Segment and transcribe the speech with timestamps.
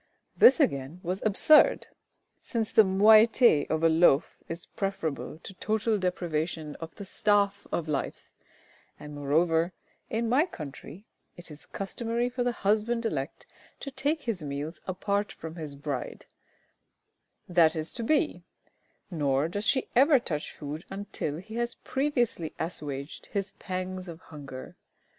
[0.35, 1.85] This again was absurd,
[2.41, 7.87] since the moiety of a loaf is preferable to total deprivation of the staff of
[7.87, 8.31] life,
[8.99, 9.73] and moreover,
[10.09, 11.05] in my country,
[11.37, 13.45] it is customary for the husband elect
[13.81, 16.25] to take his meals apart from his bride
[17.47, 18.41] that is to be;
[19.11, 24.75] nor does she ever touch food until he has previously assuaged his pangs of hunger.